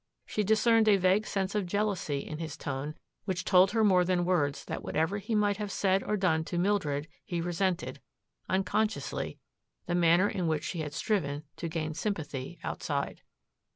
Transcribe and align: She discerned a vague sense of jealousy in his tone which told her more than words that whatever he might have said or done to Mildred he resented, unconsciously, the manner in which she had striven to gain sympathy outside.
She 0.25 0.43
discerned 0.43 0.87
a 0.87 0.97
vague 0.97 1.27
sense 1.27 1.53
of 1.53 1.67
jealousy 1.67 2.25
in 2.27 2.39
his 2.39 2.57
tone 2.57 2.95
which 3.25 3.45
told 3.45 3.69
her 3.69 3.83
more 3.83 4.03
than 4.03 4.25
words 4.25 4.65
that 4.65 4.81
whatever 4.81 5.19
he 5.19 5.35
might 5.35 5.57
have 5.57 5.71
said 5.71 6.01
or 6.01 6.17
done 6.17 6.43
to 6.45 6.57
Mildred 6.57 7.07
he 7.23 7.39
resented, 7.39 8.01
unconsciously, 8.49 9.37
the 9.85 9.93
manner 9.93 10.27
in 10.27 10.47
which 10.47 10.63
she 10.63 10.79
had 10.79 10.93
striven 10.95 11.43
to 11.57 11.69
gain 11.69 11.93
sympathy 11.93 12.57
outside. 12.63 13.21